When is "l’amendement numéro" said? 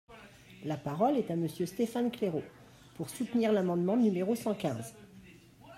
3.53-4.33